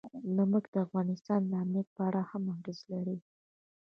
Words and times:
نمک 0.35 0.65
د 0.73 0.75
افغانستان 0.85 1.41
د 1.47 1.51
امنیت 1.63 1.87
په 1.95 2.01
اړه 2.09 2.21
هم 2.29 2.43
اغېز 2.55 2.79
لري. 2.91 3.17